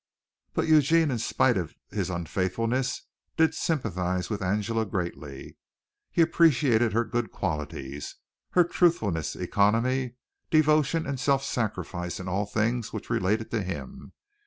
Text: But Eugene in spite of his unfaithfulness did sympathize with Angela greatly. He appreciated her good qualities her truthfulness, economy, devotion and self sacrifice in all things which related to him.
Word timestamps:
But 0.53 0.67
Eugene 0.67 1.11
in 1.11 1.19
spite 1.19 1.57
of 1.57 1.75
his 1.91 2.09
unfaithfulness 2.09 3.03
did 3.37 3.53
sympathize 3.53 4.31
with 4.31 4.41
Angela 4.41 4.83
greatly. 4.83 5.57
He 6.09 6.23
appreciated 6.23 6.91
her 6.91 7.05
good 7.05 7.31
qualities 7.31 8.15
her 8.53 8.63
truthfulness, 8.63 9.35
economy, 9.35 10.15
devotion 10.49 11.05
and 11.05 11.19
self 11.19 11.43
sacrifice 11.43 12.19
in 12.19 12.27
all 12.27 12.47
things 12.47 12.91
which 12.91 13.11
related 13.11 13.51
to 13.51 13.61
him. 13.61 14.13